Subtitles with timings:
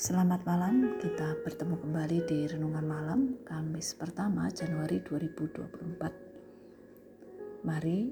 [0.00, 7.68] Selamat malam, kita bertemu kembali di Renungan Malam Kamis pertama Januari 2024.
[7.68, 8.08] Mari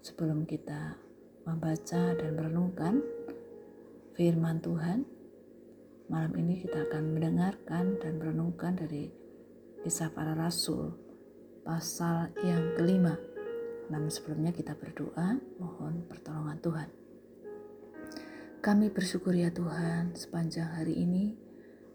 [0.00, 0.96] sebelum kita
[1.44, 3.04] membaca dan merenungkan
[4.16, 5.04] firman Tuhan,
[6.08, 9.12] malam ini kita akan mendengarkan dan merenungkan dari
[9.84, 10.96] kisah para rasul
[11.60, 13.20] pasal yang kelima.
[13.92, 17.01] Namun sebelumnya kita berdoa, mohon pertolongan Tuhan.
[18.62, 21.34] Kami bersyukur ya Tuhan, sepanjang hari ini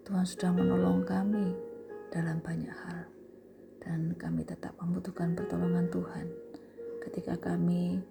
[0.03, 1.55] Tuhan sudah menolong kami
[2.11, 3.07] dalam banyak hal.
[3.79, 6.27] Dan kami tetap membutuhkan pertolongan Tuhan
[7.07, 8.03] ketika kami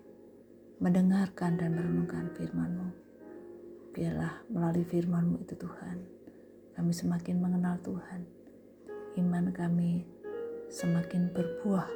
[0.81, 2.89] mendengarkan dan merenungkan firman-Mu.
[3.93, 6.01] Biarlah melalui firman-Mu itu Tuhan,
[6.81, 8.25] kami semakin mengenal Tuhan.
[9.21, 10.09] Iman kami
[10.73, 11.93] semakin berbuah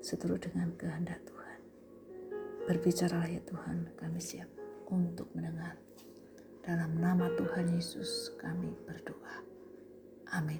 [0.00, 1.60] seturut dengan kehendak Tuhan.
[2.64, 4.55] Berbicaralah ya Tuhan, kami siap
[4.90, 5.78] untuk mendengar.
[6.66, 9.38] Dalam nama Tuhan Yesus kami berdoa.
[10.34, 10.58] Amin.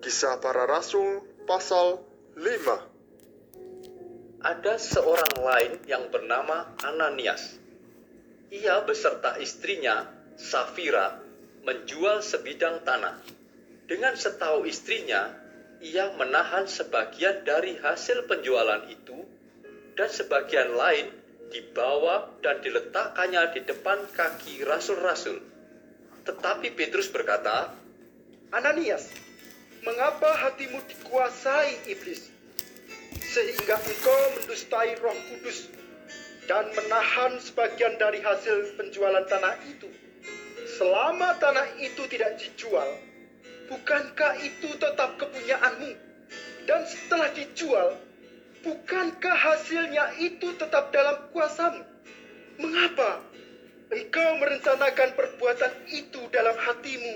[0.00, 1.98] Kisah para Rasul pasal
[2.38, 2.46] 5
[4.40, 7.58] Ada seorang lain yang bernama Ananias.
[8.54, 10.06] Ia beserta istrinya,
[10.38, 11.25] Safira,
[11.66, 13.18] menjual sebidang tanah.
[13.90, 15.34] Dengan setahu istrinya,
[15.82, 19.18] ia menahan sebagian dari hasil penjualan itu
[19.98, 21.10] dan sebagian lain
[21.50, 25.42] dibawa dan diletakkannya di depan kaki rasul-rasul.
[26.26, 27.74] Tetapi Petrus berkata,
[28.50, 29.10] Ananias,
[29.82, 32.30] mengapa hatimu dikuasai iblis?
[33.26, 35.70] Sehingga engkau mendustai roh kudus
[36.46, 40.05] dan menahan sebagian dari hasil penjualan tanah itu.
[40.76, 43.00] Selama tanah itu tidak dijual,
[43.72, 45.88] bukankah itu tetap kepunyaanmu?
[46.68, 47.96] Dan setelah dijual,
[48.60, 51.80] bukankah hasilnya itu tetap dalam kuasamu?
[52.60, 53.24] Mengapa
[53.88, 57.14] engkau merencanakan perbuatan itu dalam hatimu?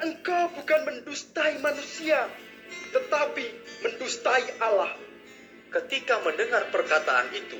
[0.00, 2.32] Engkau bukan mendustai manusia,
[2.96, 3.46] tetapi
[3.84, 4.96] mendustai Allah.
[5.70, 7.54] ketika mendengar perkataan itu,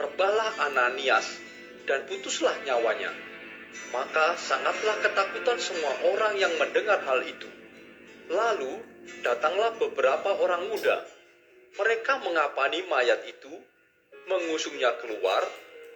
[0.00, 1.28] rebalah Ananias
[1.84, 3.33] dan putuslah nyawanya.
[3.94, 7.46] Maka sangatlah ketakutan semua orang yang mendengar hal itu.
[8.30, 8.80] Lalu
[9.22, 11.04] datanglah beberapa orang muda.
[11.74, 13.50] Mereka mengapani mayat itu,
[14.30, 15.42] mengusungnya keluar,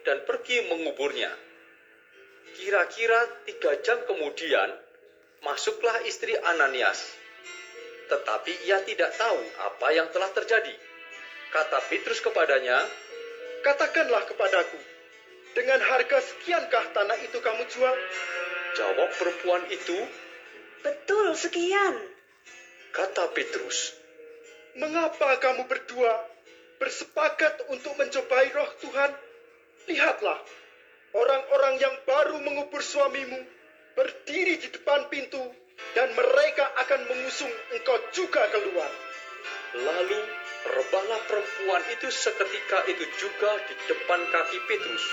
[0.03, 1.31] dan pergi menguburnya.
[2.59, 4.69] Kira-kira tiga jam kemudian,
[5.43, 6.99] masuklah istri Ananias.
[8.11, 10.75] Tetapi ia tidak tahu apa yang telah terjadi.
[11.49, 12.83] Kata Petrus kepadanya,
[13.59, 14.79] Katakanlah kepadaku,
[15.59, 17.91] dengan harga sekiankah tanah itu kamu jual?
[18.79, 20.07] Jawab perempuan itu,
[20.79, 21.99] Betul sekian.
[22.95, 23.91] kata Petrus,
[24.79, 26.15] Mengapa kamu berdua
[26.79, 29.11] bersepakat untuk mencobai roh Tuhan?
[29.91, 30.39] Lihatlah,
[31.11, 33.43] orang-orang yang baru mengubur suamimu
[33.99, 35.43] berdiri di depan pintu
[35.91, 38.87] dan mereka akan mengusung engkau juga keluar.
[39.75, 40.23] Lalu
[40.71, 45.03] rebahlah perempuan itu seketika itu juga di depan kaki Petrus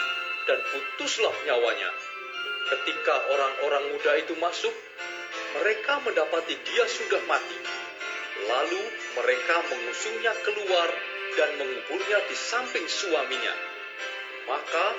[0.46, 1.90] dan putuslah nyawanya.
[2.66, 4.74] Ketika orang-orang muda itu masuk,
[5.58, 7.58] mereka mendapati dia sudah mati.
[8.46, 8.82] Lalu
[9.14, 10.90] mereka mengusungnya keluar
[11.38, 13.54] dan menguburnya di samping suaminya.
[14.46, 14.94] Maka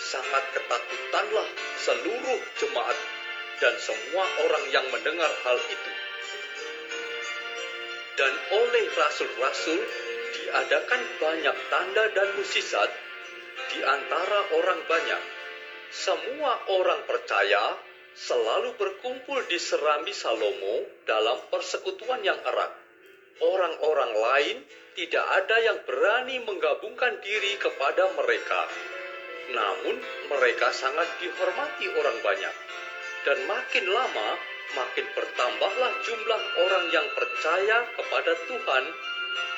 [0.00, 1.46] sangat ketakutanlah
[1.82, 2.98] seluruh jemaat
[3.60, 5.92] dan semua orang yang mendengar hal itu.
[8.16, 9.80] Dan oleh rasul-rasul
[10.36, 12.90] diadakan banyak tanda dan mukjizat
[13.70, 15.22] di antara orang banyak.
[15.90, 17.78] Semua orang percaya
[18.14, 22.70] selalu berkumpul di Serambi Salomo dalam persekutuan yang erat.
[23.40, 24.56] Orang-orang lain
[24.98, 28.68] tidak ada yang berani menggabungkan diri kepada mereka.
[29.50, 29.96] Namun
[30.28, 32.54] mereka sangat dihormati orang banyak.
[33.24, 34.38] Dan makin lama
[34.74, 38.84] makin bertambahlah jumlah orang yang percaya kepada Tuhan,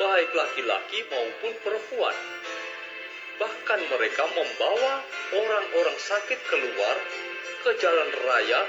[0.00, 2.16] baik laki-laki maupun perempuan.
[3.40, 5.00] Bahkan mereka membawa
[5.32, 6.96] orang-orang sakit keluar
[7.62, 8.66] ke jalan raya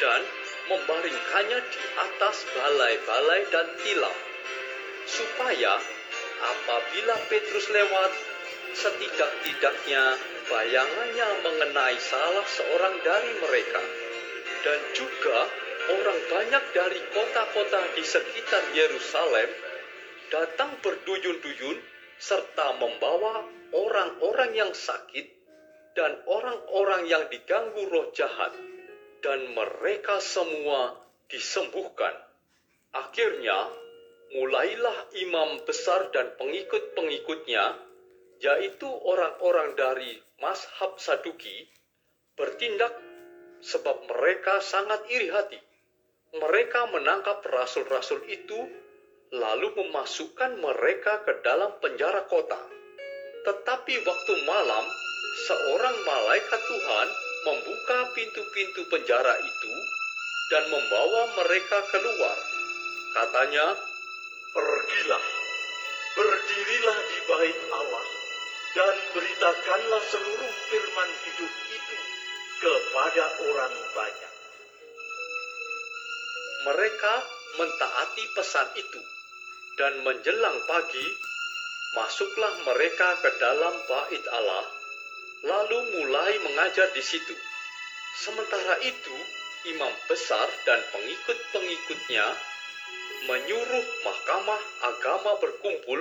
[0.00, 0.22] dan
[0.70, 4.14] membaringkannya di atas balai-balai dan tilam,
[5.04, 5.82] supaya
[6.40, 8.12] apabila Petrus lewat,
[8.78, 10.14] setidak-tidaknya
[10.46, 13.82] bayangannya mengenai salah seorang dari mereka,
[14.62, 15.50] dan juga
[15.90, 19.50] orang banyak dari kota-kota di sekitar Yerusalem
[20.30, 21.89] datang berduyun-duyun
[22.20, 25.40] serta membawa orang-orang yang sakit
[25.96, 28.54] dan orang-orang yang diganggu roh jahat,
[29.24, 32.14] dan mereka semua disembuhkan.
[32.94, 33.68] Akhirnya,
[34.36, 37.64] mulailah imam besar dan pengikut-pengikutnya,
[38.40, 41.68] yaitu orang-orang dari Mashab Saduki,
[42.38, 42.94] bertindak
[43.60, 45.60] sebab mereka sangat iri hati.
[46.30, 48.56] Mereka menangkap rasul-rasul itu,
[49.30, 52.58] lalu memasukkan mereka ke dalam penjara kota.
[53.46, 54.84] Tetapi waktu malam,
[55.46, 57.08] seorang malaikat Tuhan
[57.46, 59.72] membuka pintu-pintu penjara itu
[60.50, 62.38] dan membawa mereka keluar.
[63.14, 63.66] Katanya,
[64.50, 65.24] Pergilah,
[66.18, 68.06] berdirilah di bait Allah,
[68.74, 71.96] dan beritakanlah seluruh firman hidup itu
[72.58, 74.34] kepada orang banyak.
[76.60, 77.14] mereka
[77.56, 79.19] mentaati pesan itu.
[79.78, 81.06] Dan menjelang pagi,
[81.94, 84.66] masuklah mereka ke dalam bait Allah,
[85.46, 87.34] lalu mulai mengajar di situ.
[88.20, 89.16] Sementara itu,
[89.70, 92.26] imam besar dan pengikut-pengikutnya
[93.28, 96.00] menyuruh mahkamah agama berkumpul,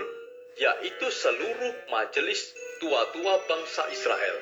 [0.56, 4.38] yaitu seluruh majelis tua-tua bangsa Israel.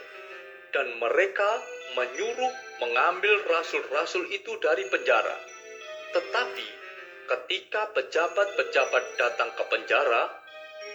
[0.74, 1.62] Dan mereka
[1.96, 2.54] menyuruh
[2.84, 5.38] mengambil rasul-rasul itu dari penjara.
[6.14, 6.87] Tetapi
[7.28, 10.32] ketika pejabat-pejabat datang ke penjara,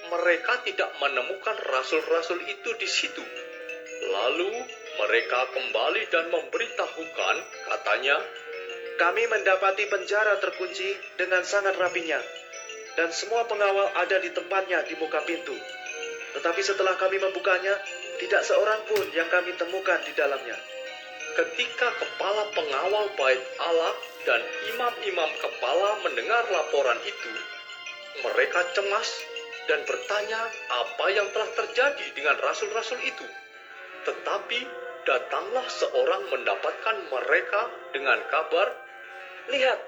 [0.08, 3.22] mereka tidak menemukan rasul-rasul itu di situ.
[4.08, 4.50] Lalu
[4.98, 7.36] mereka kembali dan memberitahukan,
[7.68, 8.16] katanya,
[8.92, 10.84] Kami mendapati penjara terkunci
[11.16, 12.20] dengan sangat rapinya,
[12.94, 15.56] dan semua pengawal ada di tempatnya di muka pintu.
[16.36, 17.72] Tetapi setelah kami membukanya,
[18.20, 20.56] tidak seorang pun yang kami temukan di dalamnya.
[21.32, 24.40] ketika kepala pengawal bait Allah dan
[24.74, 27.32] imam-imam kepala mendengar laporan itu,
[28.22, 29.08] mereka cemas
[29.66, 30.40] dan bertanya
[30.70, 33.26] apa yang telah terjadi dengan rasul-rasul itu.
[34.06, 34.60] Tetapi
[35.06, 38.68] datanglah seorang mendapatkan mereka dengan kabar,
[39.50, 39.78] Lihat,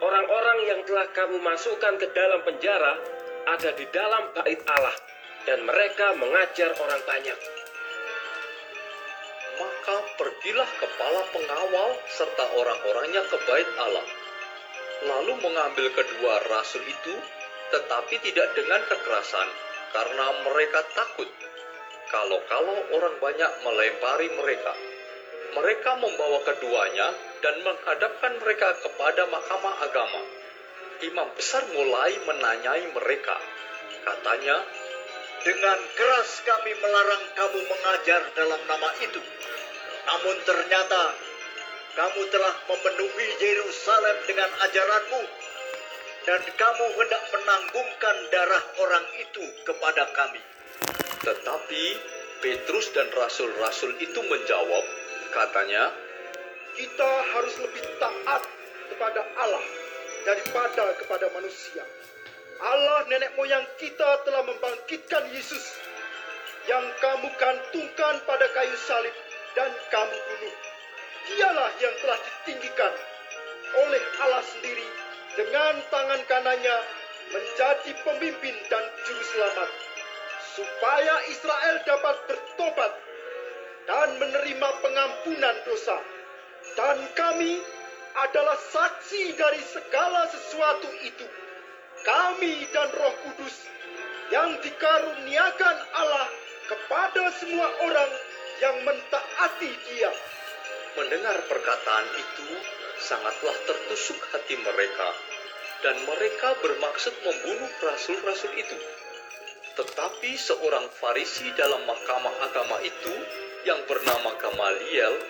[0.00, 2.96] orang-orang yang telah kamu masukkan ke dalam penjara
[3.44, 4.96] ada di dalam bait Allah,
[5.44, 7.38] dan mereka mengajar orang banyak.
[10.26, 14.02] Pergilah kepala pengawal serta orang-orangnya ke bait Allah.
[15.06, 17.14] Lalu mengambil kedua rasul itu,
[17.70, 19.48] tetapi tidak dengan kekerasan,
[19.94, 21.30] karena mereka takut.
[22.10, 24.74] Kalau-kalau orang banyak melempari mereka,
[25.54, 27.14] mereka membawa keduanya
[27.46, 30.22] dan menghadapkan mereka kepada mahkamah agama.
[31.06, 33.38] Imam besar mulai menanyai mereka.
[34.02, 34.58] Katanya,
[35.46, 39.22] Dengan keras kami melarang kamu mengajar dalam nama itu.
[40.06, 41.02] Namun ternyata
[41.96, 45.22] kamu telah memenuhi Yerusalem dengan ajaranmu.
[46.26, 50.42] Dan kamu hendak menanggungkan darah orang itu kepada kami.
[51.22, 51.84] Tetapi
[52.42, 54.84] Petrus dan rasul-rasul itu menjawab,
[55.30, 55.94] katanya,
[56.76, 58.42] Kita harus lebih taat
[58.92, 59.64] kepada Allah
[60.28, 61.86] daripada kepada manusia.
[62.60, 65.64] Allah nenek moyang kita telah membangkitkan Yesus
[66.68, 69.14] yang kamu gantungkan pada kayu salib
[69.56, 70.56] dan kamu bunuh.
[71.26, 72.92] Dialah yang telah ditinggikan
[73.82, 74.86] oleh Allah sendiri
[75.34, 76.76] dengan tangan kanannya
[77.34, 79.70] menjadi pemimpin dan juru selamat
[80.54, 82.92] supaya Israel dapat bertobat
[83.90, 85.98] dan menerima pengampunan dosa.
[86.76, 87.58] Dan kami
[88.16, 91.26] adalah saksi dari segala sesuatu itu.
[92.04, 93.56] Kami dan Roh Kudus
[94.30, 96.28] yang dikaruniakan Allah
[96.66, 98.10] kepada semua orang
[98.62, 100.12] yang mentaati Dia.
[100.96, 102.48] mendengar perkataan itu
[103.04, 105.08] sangatlah tertusuk hati mereka,
[105.84, 108.78] dan mereka bermaksud membunuh rasul-rasul itu.
[109.76, 113.12] Tetapi seorang Farisi dalam mahkamah agama itu
[113.68, 115.20] yang bernama Gamaliel,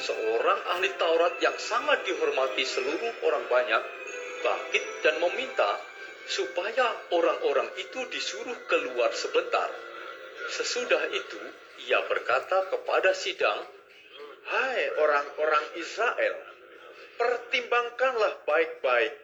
[0.00, 3.82] seorang ahli Taurat yang sangat dihormati seluruh orang banyak,
[4.40, 5.84] bangkit dan meminta
[6.24, 9.68] supaya orang-orang itu disuruh keluar sebentar.
[10.50, 11.40] Sesudah itu,
[11.88, 13.64] ia berkata kepada sidang,
[14.44, 16.36] Hai orang-orang Israel,
[17.16, 19.14] pertimbangkanlah baik-baik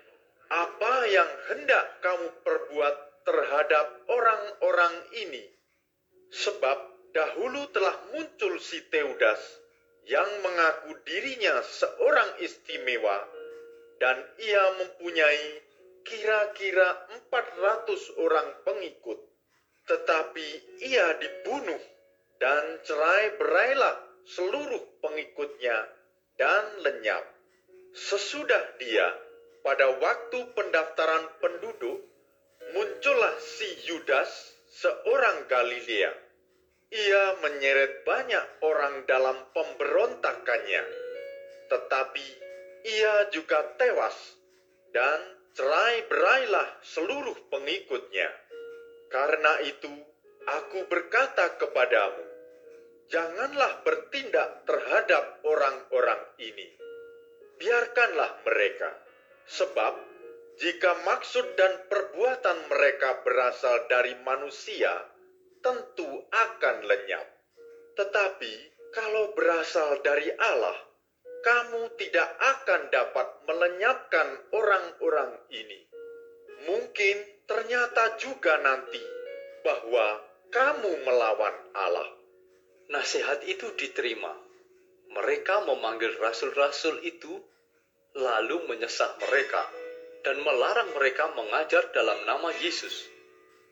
[0.51, 2.95] apa yang hendak kamu perbuat
[3.29, 5.45] terhadap orang-orang ini.
[6.33, 6.79] Sebab
[7.13, 9.39] dahulu telah muncul si Teudas
[10.09, 13.29] yang mengaku dirinya seorang istimewa
[14.01, 15.63] dan ia mempunyai
[16.03, 19.30] kira-kira 400 orang pengikut.
[19.91, 20.49] Tetapi
[20.87, 21.83] ia dibunuh
[22.39, 25.77] dan cerai berailah seluruh pengikutnya
[26.39, 27.27] dan lenyap.
[27.91, 29.11] Sesudah dia,
[29.67, 32.07] pada waktu pendaftaran penduduk,
[32.71, 34.31] muncullah si Yudas,
[34.79, 36.15] seorang Galilea.
[36.91, 40.85] Ia menyeret banyak orang dalam pemberontakannya,
[41.71, 42.27] tetapi
[42.87, 44.17] ia juga tewas
[44.91, 45.19] dan
[45.55, 48.40] cerai-berailah seluruh pengikutnya.
[49.11, 49.91] Karena itu,
[50.47, 52.25] aku berkata kepadamu,
[53.11, 56.79] janganlah bertindak terhadap orang-orang ini.
[57.59, 58.95] Biarkanlah mereka,
[59.51, 59.99] sebab
[60.63, 64.95] jika maksud dan perbuatan mereka berasal dari manusia,
[65.59, 67.27] tentu akan lenyap.
[67.99, 68.55] Tetapi
[68.95, 70.79] kalau berasal dari Allah,
[71.43, 75.90] kamu tidak akan dapat melenyapkan orang-orang ini.
[76.69, 77.17] Mungkin
[77.49, 79.01] ternyata juga nanti
[79.65, 82.11] bahwa kamu melawan Allah.
[82.91, 84.35] Nasihat itu diterima.
[85.15, 87.39] Mereka memanggil rasul-rasul itu,
[88.19, 89.63] lalu menyesat mereka
[90.27, 93.09] dan melarang mereka mengajar dalam nama Yesus.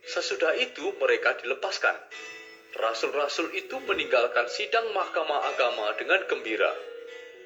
[0.07, 1.99] Sesudah itu mereka dilepaskan.
[2.79, 6.71] Rasul-rasul itu meninggalkan sidang mahkamah agama dengan gembira,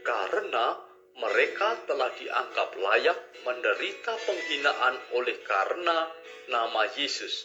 [0.05, 0.77] karena
[1.19, 6.09] mereka telah dianggap layak menderita penghinaan oleh karena
[6.49, 7.45] nama Yesus.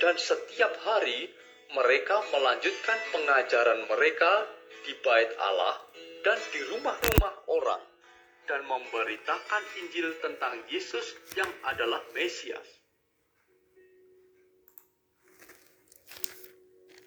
[0.00, 1.28] Dan setiap hari
[1.76, 4.48] mereka melanjutkan pengajaran mereka
[4.86, 5.76] di bait Allah
[6.24, 7.84] dan di rumah-rumah orang
[8.46, 12.64] dan memberitakan Injil tentang Yesus yang adalah Mesias.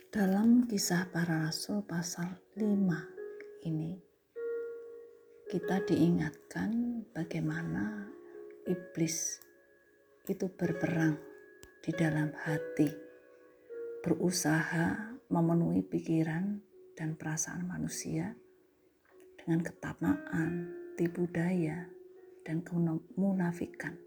[0.10, 3.19] Dalam kisah para rasul pasal 5 ini
[5.50, 8.06] kita diingatkan bagaimana
[8.70, 9.42] iblis
[10.30, 11.18] itu berperang
[11.82, 12.86] di dalam hati,
[14.06, 16.54] berusaha memenuhi pikiran
[16.94, 18.38] dan perasaan manusia
[19.42, 21.90] dengan ketamaan, tipu daya,
[22.46, 23.98] dan kemunafikan.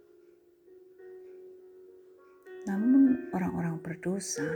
[2.70, 4.46] Namun orang-orang berdosa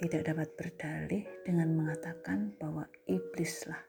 [0.00, 3.84] tidak dapat berdalih dengan mengatakan bahwa iblislah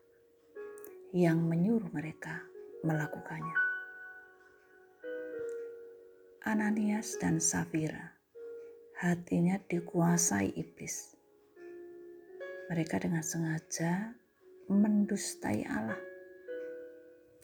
[1.10, 2.46] yang menyuruh mereka
[2.86, 3.58] melakukannya.
[6.46, 8.14] Ananias dan Safira
[9.00, 11.18] hatinya dikuasai iblis.
[12.70, 14.14] Mereka dengan sengaja
[14.70, 15.98] mendustai Allah.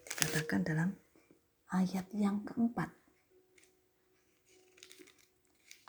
[0.05, 0.89] Dikatakan dalam
[1.73, 2.93] ayat yang keempat.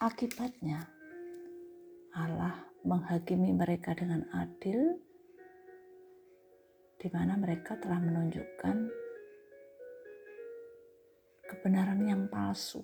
[0.00, 0.88] Akibatnya,
[2.16, 5.06] Allah menghakimi mereka dengan adil
[6.97, 8.76] di mana mereka telah menunjukkan
[11.47, 12.81] kebenaran yang palsu.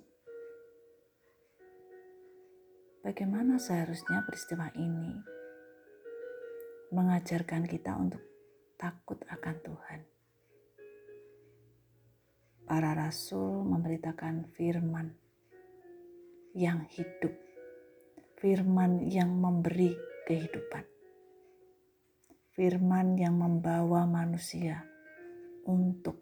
[3.02, 5.18] Bagaimana seharusnya peristiwa ini
[6.92, 8.22] mengajarkan kita untuk
[8.78, 10.00] takut akan Tuhan.
[12.62, 15.10] Para rasul memberitakan firman
[16.54, 17.32] yang hidup
[18.42, 19.94] firman yang memberi
[20.26, 20.91] kehidupan.
[22.62, 24.86] Firman yang membawa manusia
[25.66, 26.14] untuk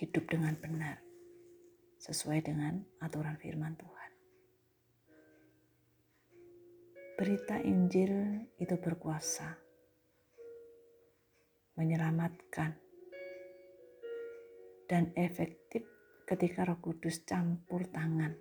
[0.00, 0.96] hidup dengan benar
[2.00, 4.10] sesuai dengan aturan firman Tuhan.
[7.20, 9.52] Berita Injil itu berkuasa
[11.76, 12.72] menyelamatkan
[14.88, 15.84] dan efektif
[16.24, 18.32] ketika Roh Kudus campur tangan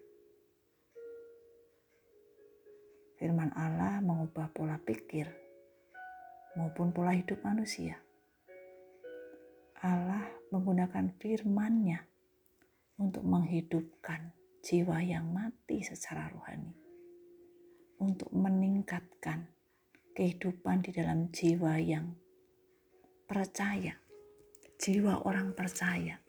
[3.20, 5.51] firman Allah mengubah pola pikir
[6.56, 7.96] maupun pola hidup manusia.
[9.82, 12.00] Allah menggunakan firman-Nya
[13.02, 14.30] untuk menghidupkan
[14.62, 16.70] jiwa yang mati secara rohani,
[17.98, 19.50] untuk meningkatkan
[20.14, 22.14] kehidupan di dalam jiwa yang
[23.26, 23.98] percaya,
[24.78, 26.22] jiwa orang percaya.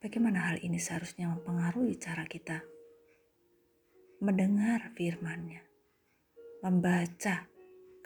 [0.00, 2.62] Bagaimana hal ini seharusnya mempengaruhi cara kita
[4.24, 5.60] mendengar firman-Nya,
[6.64, 7.55] membaca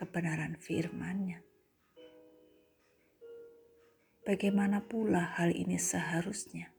[0.00, 1.45] kebenaran firman-Nya.
[4.25, 6.73] Bagaimana pula hal ini seharusnya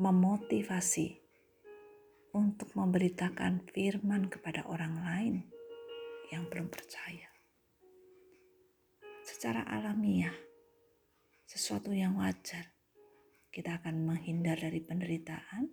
[0.00, 1.20] memotivasi
[2.32, 5.36] untuk memberitakan firman kepada orang lain
[6.32, 7.28] yang belum percaya.
[9.20, 10.32] Secara alamiah,
[11.44, 12.72] sesuatu yang wajar,
[13.52, 15.68] kita akan menghindar dari penderitaan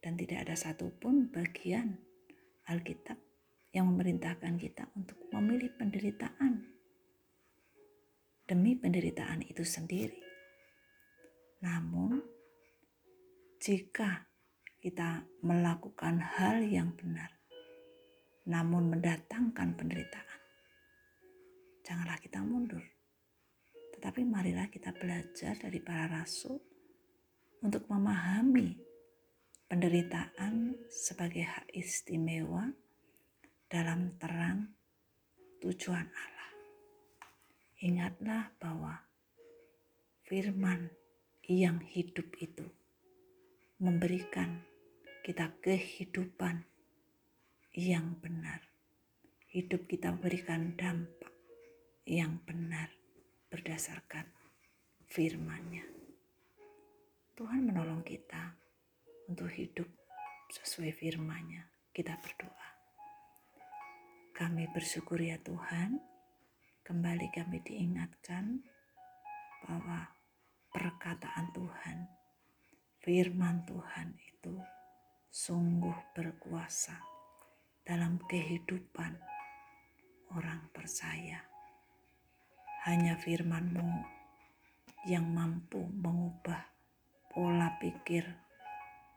[0.00, 2.00] dan tidak ada satupun bagian
[2.64, 3.29] Alkitab
[3.70, 6.80] yang memerintahkan kita untuk memilih penderitaan
[8.50, 10.18] demi penderitaan itu sendiri.
[11.62, 12.18] Namun,
[13.62, 14.26] jika
[14.82, 17.30] kita melakukan hal yang benar,
[18.50, 20.40] namun mendatangkan penderitaan,
[21.86, 22.82] janganlah kita mundur.
[23.94, 26.58] Tetapi marilah kita belajar dari para rasul
[27.62, 28.74] untuk memahami
[29.70, 32.66] penderitaan sebagai hak istimewa
[33.70, 34.66] dalam terang
[35.62, 36.50] tujuan Allah.
[37.86, 38.98] Ingatlah bahwa
[40.26, 40.90] firman
[41.46, 42.66] yang hidup itu
[43.78, 44.66] memberikan
[45.22, 46.66] kita kehidupan
[47.78, 48.58] yang benar.
[49.54, 51.30] Hidup kita berikan dampak
[52.10, 52.90] yang benar
[53.54, 54.26] berdasarkan
[55.06, 55.86] firman-Nya.
[57.38, 58.50] Tuhan menolong kita
[59.30, 59.86] untuk hidup
[60.50, 61.70] sesuai firman-Nya.
[61.94, 62.69] Kita berdoa.
[64.40, 66.00] Kami bersyukur ya Tuhan,
[66.80, 68.64] kembali kami diingatkan
[69.68, 70.08] bahwa
[70.72, 72.08] perkataan Tuhan,
[73.04, 74.56] firman Tuhan itu
[75.28, 76.96] sungguh berkuasa
[77.84, 79.12] dalam kehidupan
[80.32, 81.44] orang percaya.
[82.88, 83.92] Hanya firman-Mu
[85.04, 86.64] yang mampu mengubah
[87.28, 88.24] pola pikir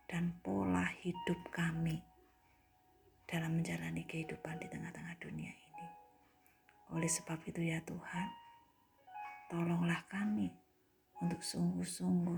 [0.03, 2.11] dan pola hidup kami
[3.33, 5.87] dalam menjalani kehidupan di tengah-tengah dunia ini.
[6.93, 8.29] Oleh sebab itu ya Tuhan,
[9.49, 10.53] tolonglah kami
[11.17, 12.37] untuk sungguh-sungguh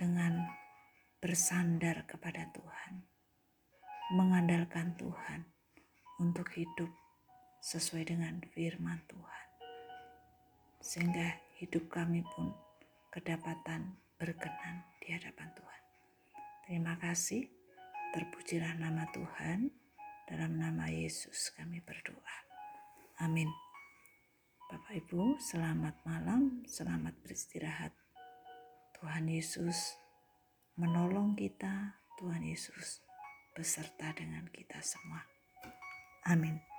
[0.00, 0.40] dengan
[1.20, 3.04] bersandar kepada Tuhan,
[4.16, 5.44] mengandalkan Tuhan
[6.16, 6.88] untuk hidup
[7.60, 9.46] sesuai dengan firman Tuhan,
[10.80, 11.28] sehingga
[11.60, 12.56] hidup kami pun
[13.12, 15.82] kedapatan berkenan di hadapan Tuhan.
[16.64, 17.44] Terima kasih,
[18.14, 19.74] terpujilah nama Tuhan.
[20.30, 22.36] Dalam nama Yesus kami berdoa.
[23.18, 23.50] Amin.
[24.70, 27.90] Bapak Ibu, selamat malam, selamat beristirahat.
[29.02, 29.98] Tuhan Yesus
[30.78, 33.02] menolong kita, Tuhan Yesus
[33.52, 35.26] beserta dengan kita semua.
[36.30, 36.73] Amin.